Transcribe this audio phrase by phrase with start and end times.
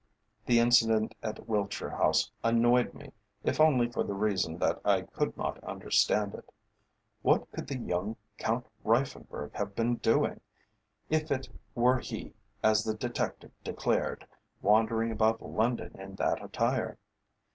[0.47, 3.11] The incident at Wiltshire House annoyed me,
[3.43, 6.51] if only for the reason that I could not understand it.
[7.21, 10.41] What could the young Count Reiffenburg have been doing
[11.11, 12.33] if it were he,
[12.63, 14.25] as the detective declared
[14.63, 16.97] wandering about London in that attire?